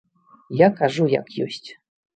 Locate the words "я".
0.61-0.69